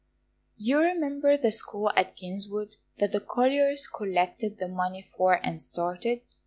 YOU 0.57 0.79
remember 0.79 1.37
the 1.37 1.51
school 1.51 1.91
at 1.95 2.15
Kingswood, 2.15 2.77
that 2.97 3.11
the 3.11 3.19
colliers 3.19 3.85
collected 3.87 4.57
the 4.57 4.67
money 4.67 5.07
for 5.15 5.33
and 5.45 5.61
started? 5.61 6.21